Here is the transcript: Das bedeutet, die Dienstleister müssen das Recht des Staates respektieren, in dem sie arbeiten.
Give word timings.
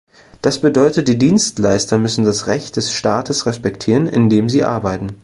Das 0.41 0.59
bedeutet, 0.59 1.07
die 1.07 1.19
Dienstleister 1.19 1.99
müssen 1.99 2.25
das 2.25 2.47
Recht 2.47 2.75
des 2.75 2.91
Staates 2.91 3.45
respektieren, 3.45 4.07
in 4.07 4.29
dem 4.31 4.49
sie 4.49 4.63
arbeiten. 4.63 5.09